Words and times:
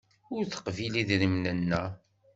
Ur 0.35 0.43
teqbil 0.45 0.93
idrimen-a. 1.01 1.83